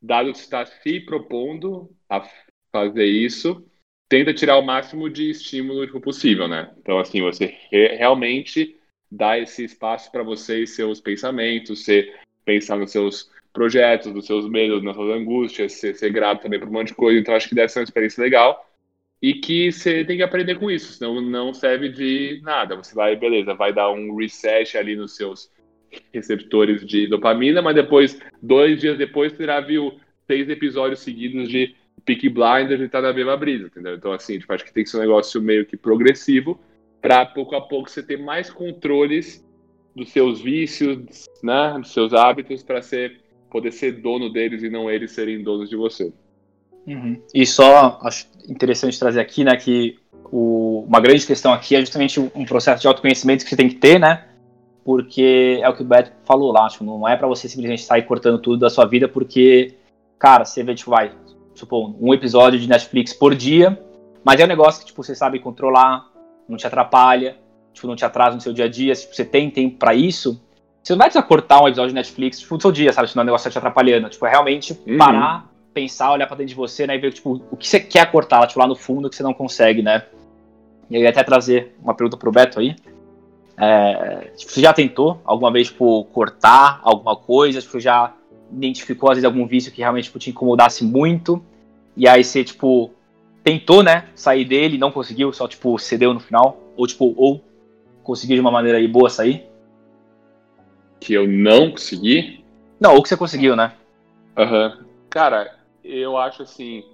[0.00, 2.22] dado que está se propondo a
[2.70, 3.64] fazer isso,
[4.08, 6.70] tenta tirar o máximo de estímulo tipo, possível, né?
[6.78, 8.76] Então, assim, você re realmente
[9.10, 12.12] dá esse espaço para você e seus pensamentos, você
[12.44, 16.68] pensar nos seus projetos, nos seus medos, nas suas angústias, ser, ser grato também por
[16.68, 17.18] um monte de coisa.
[17.18, 18.68] Então, acho que deve ser uma experiência legal
[19.20, 22.74] e que você tem que aprender com isso, senão não serve de nada.
[22.76, 25.50] Você vai, beleza, vai dar um reset ali nos seus
[26.12, 31.74] receptores de dopamina, mas depois, dois dias depois, você já viu seis episódios seguidos de
[32.04, 33.94] Peaky Blinders e tá na mesma brisa, entendeu?
[33.94, 36.58] Então, assim, tipo, acho que tem que ser um negócio meio que progressivo
[37.00, 39.44] para pouco a pouco você ter mais controles
[39.94, 43.20] dos seus vícios, né, dos seus hábitos, para ser
[43.52, 46.10] poder ser dono deles e não eles serem donos de você.
[46.86, 47.20] Uhum.
[47.34, 49.98] E só acho interessante trazer aqui, né, que
[50.32, 53.76] o, uma grande questão aqui é justamente um processo de autoconhecimento que você tem que
[53.76, 54.24] ter, né,
[54.84, 58.02] porque é o que o Beto falou lá, tipo, não é para você simplesmente sair
[58.02, 59.74] cortando tudo da sua vida, porque,
[60.18, 61.12] cara, você vê, tipo, vai,
[61.54, 63.78] supor, um episódio de Netflix por dia,
[64.24, 66.10] mas é um negócio que, tipo, você sabe controlar,
[66.48, 67.36] não te atrapalha,
[67.72, 69.94] tipo, não te atrasa no seu dia a dia, se tipo, você tem tempo para
[69.94, 70.42] isso,
[70.82, 73.16] você não vai precisar cortar um episódio de Netflix, tipo, do seu dia, sabe, se
[73.16, 74.98] não é um negócio tá te atrapalhando, tipo, é realmente uhum.
[74.98, 78.10] parar, pensar, olhar pra dentro de você, né, e ver, tipo, o que você quer
[78.10, 80.04] cortar, tipo, lá no fundo que você não consegue, né.
[80.90, 82.74] E eu ia até trazer uma pergunta pro Beto aí,
[83.56, 87.60] é, tipo, você já tentou alguma vez, tipo, cortar alguma coisa?
[87.60, 88.12] Tipo, já
[88.50, 91.42] identificou, às vezes, algum vício que realmente tipo, te incomodasse muito?
[91.96, 92.90] E aí você, tipo,
[93.44, 96.56] tentou, né, sair dele, não conseguiu, só, tipo, cedeu no final?
[96.76, 97.40] Ou, tipo, ou
[98.02, 99.46] conseguiu de uma maneira aí boa sair?
[101.02, 102.44] Que eu não consegui?
[102.78, 103.72] Não, ou que você conseguiu, né?
[104.36, 104.78] Aham.
[104.78, 104.84] Uhum.
[105.10, 106.84] Cara, eu acho, assim,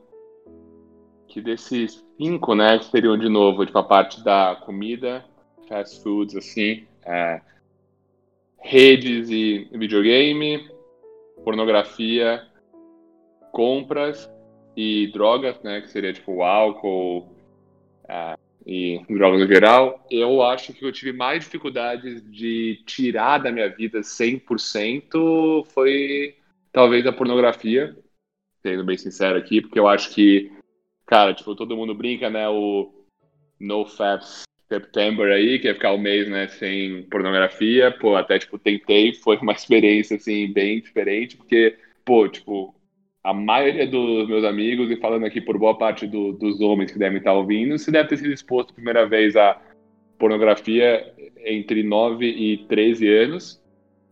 [1.29, 5.23] que desses cinco, né, que seriam, de novo, tipo, a parte da comida,
[5.69, 7.43] fast foods, assim, é,
[8.57, 10.71] redes e videogame,
[11.45, 12.47] pornografia,
[13.53, 14.29] compras
[14.75, 17.29] e drogas, né, que seria tipo álcool
[18.09, 23.51] é, e drogas no geral, eu acho que eu tive mais dificuldades de tirar da
[23.51, 26.37] minha vida 100% foi
[26.71, 27.97] talvez a pornografia,
[28.63, 30.53] sendo bem sincero aqui, porque eu acho que,
[31.07, 32.93] cara, tipo, todo mundo brinca, né, o
[33.59, 38.59] no faps September aí, que ia ficar um mês, né, sem pornografia, pô, até, tipo,
[38.59, 42.75] tentei, foi uma experiência, assim, bem diferente, porque, pô, tipo,
[43.29, 46.99] a maioria dos meus amigos, e falando aqui por boa parte do, dos homens que
[46.99, 49.61] devem estar ouvindo, se deve ter sido exposto a primeira vez a
[50.19, 51.13] pornografia
[51.45, 53.63] entre 9 e 13 anos,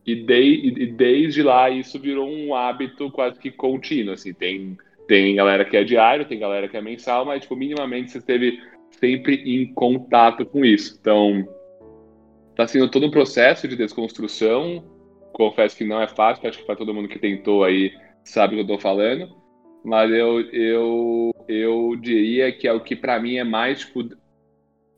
[0.05, 4.77] e, de, e desde lá isso virou um hábito quase que contínuo, assim, tem,
[5.07, 8.61] tem galera que é diário, tem galera que é mensal, mas, tipo, minimamente você teve
[8.91, 10.95] sempre em contato com isso.
[11.01, 11.43] Então,
[12.51, 14.83] está sendo todo um processo de desconstrução.
[15.33, 17.91] Confesso que não é fácil, acho que para todo mundo que tentou aí
[18.29, 19.35] sabe o que eu estou falando.
[19.83, 24.09] Mas eu, eu, eu diria que é o que para mim é mais tipo,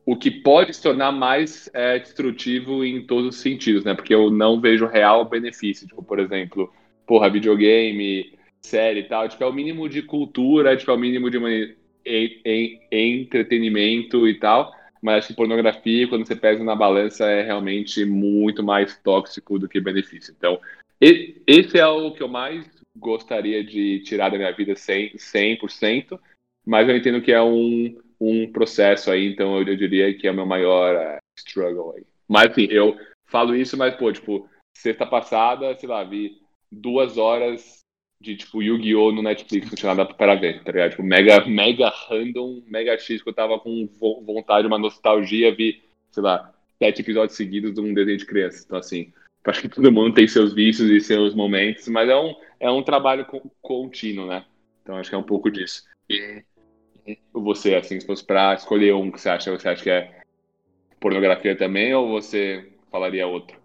[0.06, 3.94] o que pode se tornar mais é, destrutivo em todos os sentidos, né?
[3.94, 5.88] Porque eu não vejo real benefício.
[5.88, 6.74] Tipo, por exemplo,
[7.06, 9.30] porra, videogame, série e tal.
[9.30, 11.38] Tipo, é o mínimo de cultura, tipo, é o mínimo de
[12.06, 12.42] em,
[12.92, 18.04] em, entretenimento e tal, mas acho que pornografia, quando você pesa na balança, é realmente
[18.06, 20.34] muito mais tóxico do que benefício.
[20.36, 20.60] Então,
[21.00, 22.66] esse é o que eu mais
[23.00, 26.20] gostaria de tirar da minha vida 100%, 100%
[26.70, 30.36] mas eu entendo que é um, um processo aí, então eu, diria que é o
[30.36, 32.06] meu maior uh, struggle aí.
[32.28, 36.38] Mas, enfim, eu falo isso, mas, pô, tipo, sexta passada, sei lá, vi
[36.72, 37.80] duas horas
[38.22, 39.12] de, tipo, Yu-Gi-Oh!
[39.12, 40.92] no Netflix, não tinha nada para ver, tá ligado?
[40.92, 43.90] Tipo, mega, mega random, mega X, que eu tava com
[44.24, 45.82] vontade, uma nostalgia, vi,
[46.12, 48.64] sei lá, sete episódios seguidos de um desenho de criança.
[48.64, 49.12] Então, assim,
[49.50, 52.84] acho que todo mundo tem seus vícios e seus momentos, mas é um, é um
[52.84, 53.26] trabalho
[53.62, 54.46] contínuo, né?
[54.82, 55.84] Então, acho que é um pouco disso.
[56.10, 56.44] E
[57.34, 60.12] você, assim, se fosse pra escolher um que você acha, você acha que é
[61.00, 63.58] pornografia também, ou você falaria outro?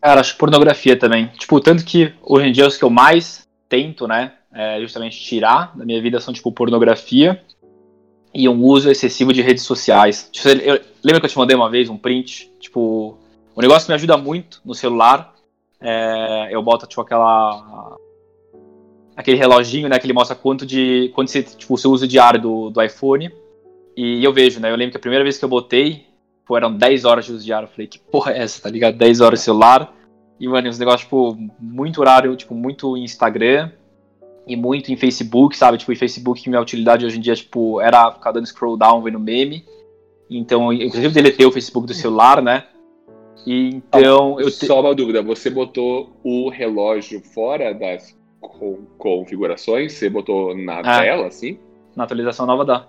[0.00, 1.28] Cara, acho pornografia também.
[1.28, 5.76] Tipo, tanto que hoje em dia os que eu mais tento, né, é justamente tirar
[5.76, 7.42] da minha vida são, tipo, pornografia
[8.34, 10.28] e um uso excessivo de redes sociais.
[10.32, 12.50] Tipo, eu, lembra que eu te mandei uma vez um print?
[12.58, 13.18] Tipo,
[13.54, 15.34] o negócio me ajuda muito no celular,
[15.80, 17.96] é, eu boto, tipo, aquela...
[19.16, 21.10] aquele reloginho, né, que ele mostra quanto de...
[21.14, 23.30] quanto você, tipo, o seu uso diário do, do iPhone.
[23.96, 26.06] E eu vejo, né, eu lembro que a primeira vez que eu botei,
[26.44, 27.66] Pô, eram 10 horas de uso diário.
[27.66, 28.96] Eu falei, que porra é essa, tá ligado?
[28.96, 29.94] 10 horas de celular.
[30.40, 33.70] E, mano, uns negócios, tipo, muito horário, tipo, muito em Instagram
[34.46, 35.78] e muito em Facebook, sabe?
[35.78, 39.20] Tipo, em Facebook, minha utilidade hoje em dia, tipo, era ficar dando scroll down, vendo
[39.20, 39.64] meme.
[40.28, 42.64] Então, inclusive, deletei o Facebook do celular, né?
[43.46, 44.66] Então, eu te...
[44.66, 48.16] Só uma dúvida, você botou o relógio fora das
[48.98, 49.92] configurações?
[49.92, 50.82] Você botou na é.
[50.82, 51.58] tela, assim?
[51.96, 52.86] Na atualização nova dá.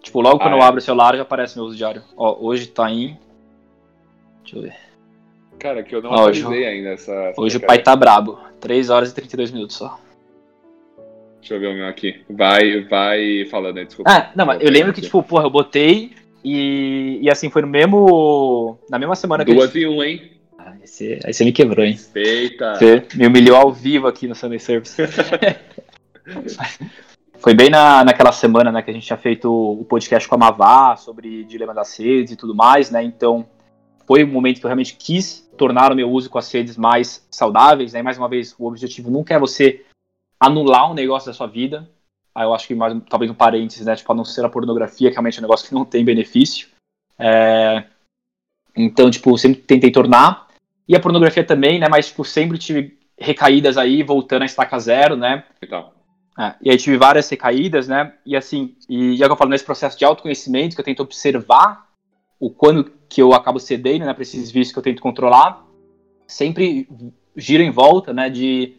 [0.00, 0.58] Tipo, logo ah, quando é?
[0.58, 2.02] eu abro o celular já aparece meu uso diário.
[2.16, 3.18] Ó, hoje tá em.
[4.42, 4.76] Deixa eu ver.
[5.58, 7.12] Cara, que eu não hoje, ainda essa.
[7.12, 8.38] essa hoje o pai tá brabo.
[8.60, 9.98] 3 horas e 32 minutos só.
[11.40, 12.22] Deixa eu ver o meu aqui.
[12.30, 14.10] Vai, vai falando aí, desculpa.
[14.10, 16.12] Ah, não, mas eu lembro que, tipo, porra, eu botei
[16.44, 18.78] e, e assim, foi no mesmo.
[18.88, 19.52] Na mesma semana que.
[19.52, 19.82] Duas gente...
[19.82, 20.32] e um, hein?
[20.58, 21.92] Ah, esse, aí você me quebrou, hein?
[21.92, 22.74] Respeita.
[22.74, 24.96] Você me humilhou ao vivo aqui no Sunday Service.
[27.40, 30.38] Foi bem na, naquela semana né, que a gente tinha feito o podcast com a
[30.38, 33.02] Mavá sobre dilema das redes e tudo mais, né?
[33.02, 33.46] Então
[34.06, 37.26] foi um momento que eu realmente quis tornar o meu uso com as redes mais
[37.30, 38.02] saudáveis, né?
[38.02, 39.86] Mais uma vez, o objetivo nunca é você
[40.38, 41.88] anular um negócio da sua vida.
[42.34, 43.96] Aí eu acho que mais, talvez um parênteses, né?
[43.96, 46.68] Tipo, a não ser a pornografia, que realmente é um negócio que não tem benefício.
[47.18, 47.84] É...
[48.76, 50.48] Então, tipo, sempre tentei tornar.
[50.88, 51.88] E a pornografia também, né?
[51.88, 55.44] Mas, tipo, sempre tive recaídas aí, voltando a estaca zero, né?
[55.62, 55.92] Então.
[56.38, 58.14] É, e aí tive várias recaídas, né?
[58.24, 61.86] E assim, e já que eu falo nesse processo de autoconhecimento, que eu tento observar
[62.38, 65.66] o quando que eu acabo cedendo, né, para esses vícios que eu tento controlar,
[66.26, 66.88] sempre
[67.36, 68.74] gira em volta, né, de,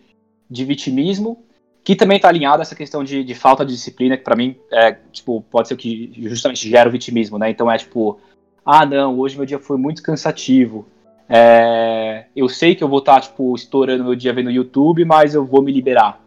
[0.50, 1.46] de vitimismo,
[1.84, 4.56] que também está alinhado a essa questão de, de falta de disciplina, que para mim
[4.72, 7.50] é, tipo, pode ser o que justamente gera o vitimismo, né?
[7.50, 8.20] Então é tipo,
[8.66, 10.88] ah, não, hoje meu dia foi muito cansativo.
[11.28, 15.34] É, eu sei que eu vou estar, tá, tipo, estourando meu dia vendo YouTube, mas
[15.34, 16.22] eu vou me liberar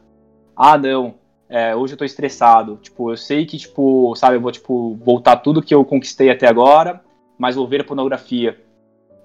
[0.57, 1.15] ah, não,
[1.49, 2.79] é, hoje eu tô estressado.
[2.81, 6.47] Tipo, eu sei que, tipo, sabe, eu vou, tipo, voltar tudo que eu conquistei até
[6.47, 7.03] agora,
[7.39, 8.61] mas vou ver a pornografia.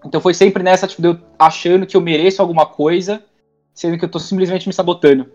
[0.06, 3.24] Então foi sempre nessa, tipo, de eu achando que eu mereço alguma coisa,
[3.74, 5.30] sendo que eu tô simplesmente me sabotando.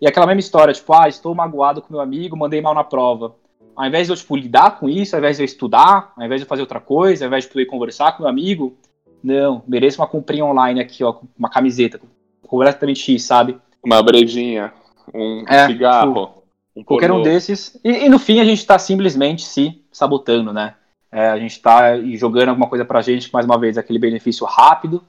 [0.00, 3.34] E aquela mesma história, tipo, ah, estou magoado com meu amigo, mandei mal na prova.
[3.76, 6.40] Ao invés de eu, tipo, lidar com isso, ao invés de eu estudar, ao invés
[6.40, 8.76] de eu fazer outra coisa, ao invés de poder conversar com meu amigo,
[9.22, 12.00] não, mereço uma comprinha online aqui, ó, uma camiseta,
[12.46, 13.58] completamente X, sabe?
[13.84, 14.72] Uma brejinha
[15.14, 16.08] um é, cigarro.
[16.08, 16.42] Tipo,
[16.76, 17.78] um qualquer um desses.
[17.84, 20.74] E, e, no fim a gente está simplesmente se sabotando, né?
[21.12, 25.02] É, a gente está jogando alguma coisa pra gente, mais uma vez, aquele benefício rápido,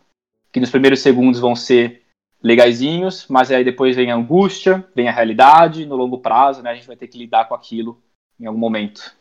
[0.52, 2.01] que nos primeiros segundos vão ser
[2.44, 6.76] legaisinhos, mas aí depois vem a angústia, vem a realidade, no longo prazo, né, a
[6.76, 8.02] gente vai ter que lidar com aquilo
[8.40, 9.16] em algum momento.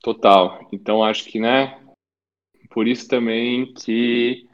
[0.00, 0.68] Total.
[0.72, 1.80] Então acho que, né,
[2.70, 4.48] por isso também que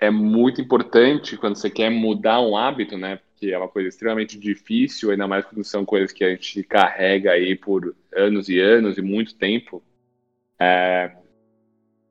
[0.00, 3.20] é muito importante quando você quer mudar um hábito, né?
[3.38, 7.30] que é uma coisa extremamente difícil, ainda mais quando são coisas que a gente carrega
[7.30, 9.82] aí por anos e anos e muito tempo,
[10.58, 11.16] é,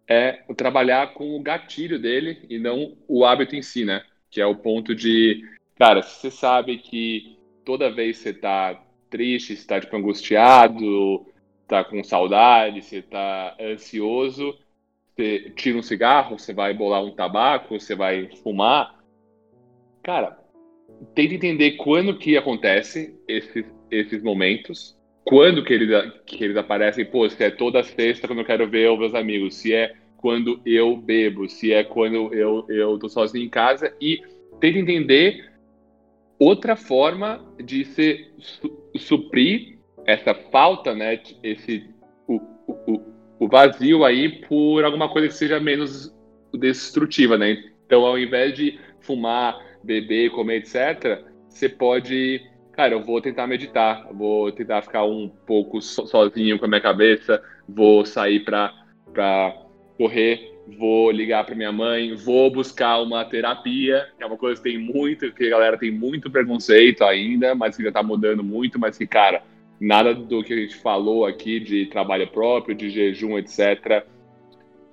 [0.08, 4.06] é trabalhar com o gatilho dele e não o hábito em si, né?
[4.30, 5.44] Que é o ponto de,
[5.78, 11.26] cara, se você sabe que toda vez você tá triste, você tá tipo, angustiado,
[11.68, 14.58] tá com saudade, você tá ansioso,
[15.16, 18.98] você tira um cigarro, você vai bolar um tabaco, você vai fumar.
[20.04, 20.38] Cara,
[21.14, 27.30] tenta entender quando que acontece esses, esses momentos, quando que eles, que eles aparecem, pô,
[27.30, 30.98] se é toda sexta quando eu quero ver os meus amigos, se é quando eu
[30.98, 34.22] bebo, se é quando eu, eu tô sozinho em casa, e
[34.60, 35.52] tenta entender
[36.40, 41.88] outra forma de se su suprir essa falta, né, esse
[42.28, 43.02] o, o,
[43.40, 46.16] o vazio aí por alguma coisa que seja menos
[46.54, 47.64] destrutiva, né?
[47.86, 52.42] Então, ao invés de fumar, beber, comer, etc., você pode,
[52.74, 57.42] cara, eu vou tentar meditar, vou tentar ficar um pouco sozinho com a minha cabeça,
[57.68, 58.74] vou sair para
[59.98, 64.70] correr, vou ligar para minha mãe, vou buscar uma terapia, que é uma coisa que
[64.70, 68.78] tem muito, que a galera tem muito preconceito ainda, mas que já está mudando muito,
[68.78, 69.44] mas que, cara,
[69.80, 74.06] nada do que a gente falou aqui de trabalho próprio, de jejum, etc.,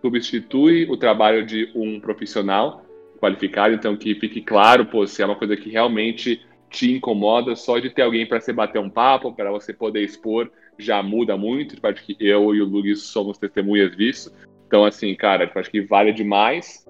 [0.00, 2.84] substitui o trabalho de um profissional
[3.18, 3.74] qualificado.
[3.74, 7.88] Então, que fique claro, pô, se é uma coisa que realmente te incomoda, só de
[7.88, 11.74] ter alguém para você bater um papo, para você poder expor, já muda muito.
[11.74, 14.34] Tipo, acho que eu e o Luiz somos testemunhas disso.
[14.74, 16.84] Então, assim, cara, acho que vale demais.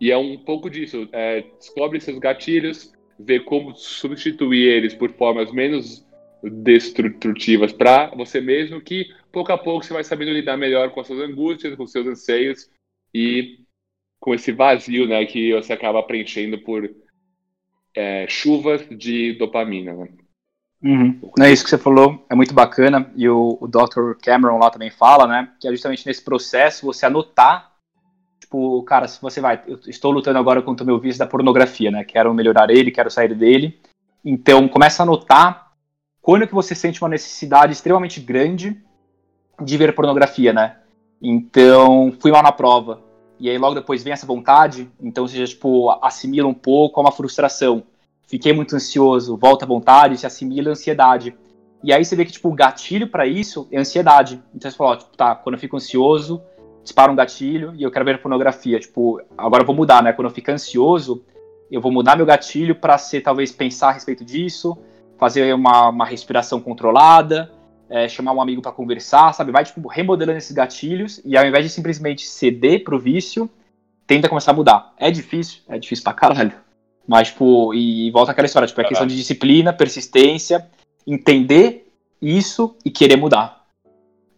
[0.00, 1.08] E é um pouco disso.
[1.10, 6.06] É, descobre seus gatilhos, vê como substituir eles por formas menos
[6.44, 11.08] destrutivas para você mesmo, que pouco a pouco você vai sabendo lidar melhor com as
[11.08, 12.70] suas angústias, com seus anseios
[13.12, 13.64] e
[14.20, 16.88] com esse vazio, né, que você acaba preenchendo por
[17.96, 20.08] é, chuvas de dopamina, né?
[20.82, 21.20] Uhum.
[21.40, 24.14] É isso que você falou, é muito bacana, e o, o Dr.
[24.22, 27.72] Cameron lá também fala, né, que é justamente nesse processo você anotar,
[28.38, 31.90] tipo, cara, se você vai, eu estou lutando agora contra o meu vício da pornografia,
[31.90, 33.80] né, quero melhorar ele, quero sair dele,
[34.24, 35.72] então começa a anotar
[36.28, 38.80] quando que você sente uma necessidade extremamente grande
[39.62, 40.76] de ver pornografia, né?
[41.22, 43.02] Então, fui mal na prova.
[43.40, 47.04] E aí logo depois vem essa vontade, então você já, tipo, assimila um pouco a
[47.04, 47.82] uma frustração.
[48.28, 51.34] Fiquei muito ansioso, volta à vontade, se assimila a ansiedade.
[51.82, 54.42] E aí você vê que, tipo, o gatilho para isso é ansiedade.
[54.54, 56.42] Então você fala, ó, tipo, tá, quando eu fico ansioso,
[56.84, 58.78] dispara um gatilho e eu quero ver pornografia.
[58.78, 60.12] Tipo, agora eu vou mudar, né?
[60.12, 61.24] Quando eu fico ansioso,
[61.70, 64.76] eu vou mudar meu gatilho para ser, talvez, pensar a respeito disso,
[65.16, 67.50] fazer uma, uma respiração controlada,
[67.88, 69.50] é, chamar um amigo para conversar, sabe?
[69.52, 73.48] Vai, tipo, remodelando esses gatilhos e ao invés de simplesmente ceder pro vício,
[74.06, 74.92] tenta começar a mudar.
[74.98, 76.67] É difícil, é difícil pra caralho.
[77.08, 80.68] Mas, tipo, e, volta aquela história, tipo, é questão de disciplina, persistência,
[81.06, 81.90] entender
[82.20, 83.64] isso e querer mudar.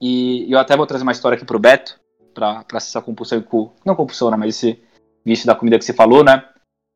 [0.01, 1.99] E eu até vou trazer uma história aqui pro Beto,
[2.33, 3.45] pra, pra essa compulsão,
[3.85, 4.81] não compulsão, né, mas esse
[5.25, 6.45] vício da comida que você falou, né?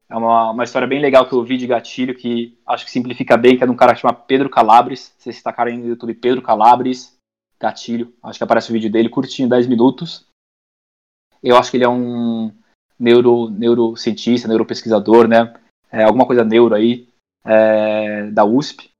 [0.08, 3.36] É uma, uma história bem legal que eu vi de gatilho, que acho que simplifica
[3.36, 5.12] bem, que é de um cara que chama Pedro Calabres.
[5.18, 7.18] Se vocês aí no YouTube, Pedro Calabres,
[7.60, 8.14] gatilho.
[8.22, 10.26] Acho que aparece o vídeo dele, curtinho, 10 minutos.
[11.42, 12.52] Eu acho que ele é um
[12.98, 15.52] neuro, neurocientista, neuropesquisador, né?
[15.94, 17.08] É, alguma coisa neuro aí,
[17.44, 18.90] é, da USP.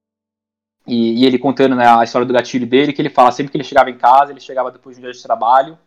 [0.87, 3.57] E, e, ele contando né, a história do gatilho dele, que ele fala sempre que
[3.57, 5.78] ele chegava em casa, ele chegava depois de um dia de trabalho,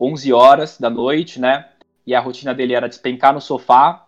[0.00, 1.68] 11 horas da noite, né?
[2.06, 4.06] E a rotina dele era despencar no sofá,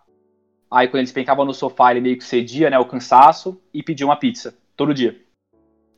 [0.71, 4.05] Aí quando ele despencava no sofá, ele meio que cedia, né, o cansaço e pedia
[4.05, 5.19] uma pizza todo dia.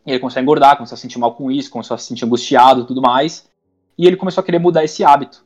[0.06, 2.06] E ele começou a engordar, começou a se sentir mal com isso, começou a se
[2.06, 3.50] sentir angustiado tudo mais.
[3.98, 5.46] E ele começou a querer mudar esse hábito.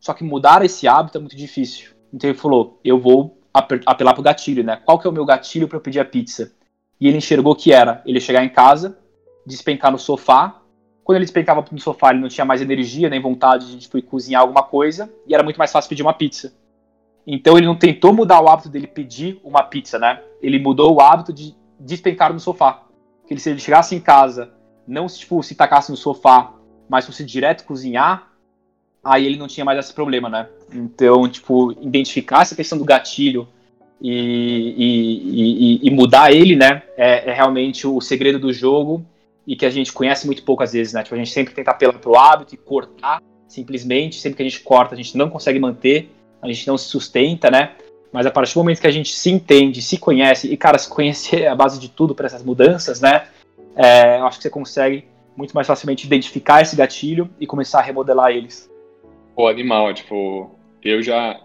[0.00, 1.94] Só que mudar esse hábito é muito difícil.
[2.12, 4.76] Então ele falou: eu vou apelar pro gatilho, né?
[4.84, 6.52] Qual que é o meu gatilho para pedir a pizza?
[7.00, 8.98] E ele enxergou que era ele chegar em casa,
[9.46, 10.60] despencar no sofá.
[11.04, 14.42] Quando ele despencava no sofá, ele não tinha mais energia nem vontade de tipo, cozinhar
[14.42, 15.12] alguma coisa.
[15.26, 16.52] E era muito mais fácil pedir uma pizza.
[17.26, 20.20] Então ele não tentou mudar o hábito dele pedir uma pizza, né?
[20.42, 22.82] Ele mudou o hábito de despencar no sofá.
[23.26, 24.52] Que ele, se ele chegasse em casa,
[24.86, 26.52] não tipo, se tacasse no sofá,
[26.88, 28.33] mas fosse direto cozinhar,
[29.04, 30.48] aí ele não tinha mais esse problema, né?
[30.72, 33.46] Então, tipo, identificar essa questão do gatilho
[34.00, 36.82] e, e, e, e mudar ele, né?
[36.96, 39.04] É, é, realmente o segredo do jogo
[39.46, 41.02] e que a gente conhece muito pouco às vezes, né?
[41.02, 44.60] Tipo, a gente sempre tenta apelar pro hábito e cortar simplesmente, sempre que a gente
[44.60, 46.10] corta, a gente não consegue manter
[46.44, 47.72] a gente não se sustenta, né?
[48.12, 50.88] Mas a partir do momento que a gente se entende, se conhece, e, cara, se
[50.88, 53.26] conhecer é a base de tudo para essas mudanças, né?
[53.74, 55.04] É, eu acho que você consegue
[55.36, 58.70] muito mais facilmente identificar esse gatilho e começar a remodelar eles.
[59.34, 61.40] Pô, animal, tipo, eu já.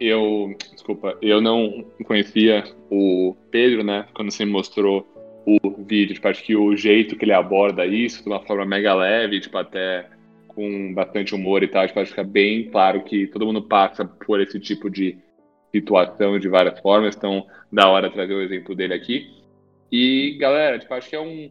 [0.00, 0.54] Eu.
[0.72, 4.06] Desculpa, eu não conhecia o Pedro, né?
[4.14, 5.06] Quando você me mostrou
[5.46, 8.94] o vídeo, tipo, acho que o jeito que ele aborda isso, de uma forma mega
[8.94, 10.08] leve, tipo, até
[10.48, 14.04] com bastante humor e tal, tipo, acho que fica bem claro que todo mundo passa
[14.04, 15.18] por esse tipo de
[15.70, 19.30] situação de várias formas, então da hora trazer o exemplo dele aqui.
[19.92, 21.50] E galera, tipo, acho que é um.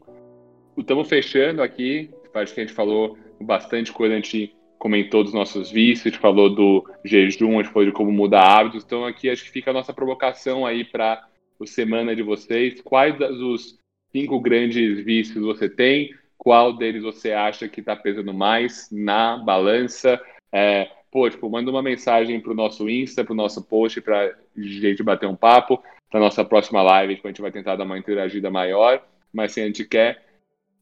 [0.77, 5.33] Estamos fechando aqui, tipo, acho que a gente falou bastante coisa, a gente comentou dos
[5.33, 9.43] nossos vícios, falou do jejum, a gente falou de como mudar hábitos, então aqui acho
[9.43, 11.27] que fica a nossa provocação aí para
[11.59, 12.81] o semana de vocês.
[12.81, 13.79] Quais dos
[14.11, 16.11] cinco grandes vícios você tem?
[16.37, 20.21] qual deles você acha que está pesando mais na balança.
[20.51, 24.27] É, pô, tipo, manda uma mensagem para o nosso Insta, para o nosso post, para
[24.27, 25.81] a gente bater um papo.
[26.13, 29.03] Na nossa próxima live, tipo, a gente vai tentar dar uma interagida maior,
[29.33, 30.23] mas se a gente quer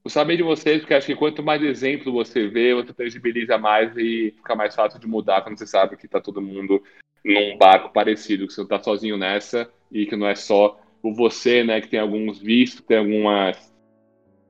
[0.05, 3.97] Vou saber de vocês, porque acho que quanto mais exemplo você vê, você tangibiliza mais
[3.97, 6.79] e fica mais fácil de mudar quando você sabe que está todo mundo
[7.25, 11.11] num barco parecido, que você não está sozinho nessa e que não é só o
[11.11, 13.73] você, né, que tem alguns vistos, tem algumas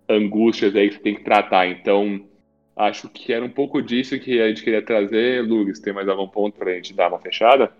[0.09, 1.69] angústias aí que você tem que tratar.
[1.69, 2.27] Então,
[2.75, 5.41] acho que era um pouco disso que a gente queria trazer.
[5.41, 7.71] Luiz, tem mais algum ponto para a gente dar uma fechada?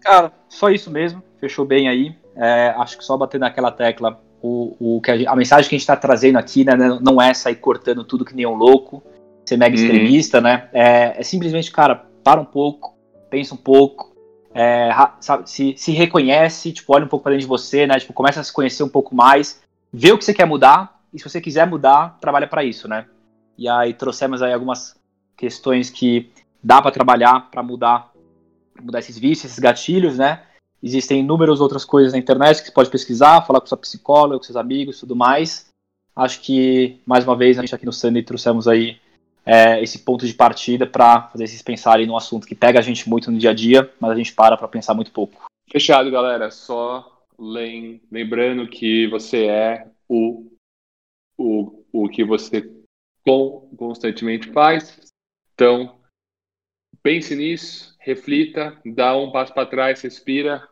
[0.00, 1.22] Cara, só isso mesmo.
[1.38, 2.16] Fechou bem aí.
[2.34, 5.78] É, acho que só bater naquela tecla o, o que a, a, mensagem que a
[5.78, 9.02] gente está trazendo aqui né, não é sair cortando tudo que nem um louco,
[9.46, 9.82] ser mega uhum.
[9.82, 10.68] extremista, né?
[10.72, 12.96] É, é, simplesmente, cara, para um pouco,
[13.30, 14.12] pensa um pouco,
[14.52, 14.90] é,
[15.20, 17.98] sabe, se, se reconhece, tipo, olha um pouco para dentro de você, né?
[18.00, 19.62] Tipo, começa a se conhecer um pouco mais,
[19.92, 23.06] vê o que você quer mudar, e se você quiser mudar, trabalha para isso, né?
[23.56, 24.96] E aí trouxemos aí algumas
[25.36, 26.30] questões que
[26.62, 28.10] dá para trabalhar para mudar,
[28.80, 30.42] mudar esses vícios, esses gatilhos, né?
[30.82, 34.42] Existem inúmeras outras coisas na internet que você pode pesquisar, falar com sua psicóloga, com
[34.42, 35.70] seus amigos tudo mais.
[36.14, 39.00] Acho que, mais uma vez, a gente aqui no Sunday trouxemos aí
[39.46, 43.08] é, esse ponto de partida para fazer vocês pensarem num assunto que pega a gente
[43.08, 45.46] muito no dia a dia, mas a gente para para pensar muito pouco.
[45.70, 46.50] Fechado, galera.
[46.50, 50.52] Só lembrando que você é o,
[51.38, 52.70] o, o que você
[53.76, 55.00] constantemente faz.
[55.54, 55.98] Então,
[57.02, 60.68] pense nisso, reflita, dá um passo para trás, respira,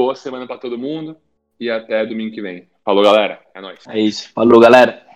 [0.00, 1.14] Boa semana para todo mundo
[1.60, 2.66] e até domingo que vem.
[2.82, 3.42] Falou, galera.
[3.54, 3.86] É nóis.
[3.86, 4.32] É isso.
[4.32, 5.06] Falou, galera.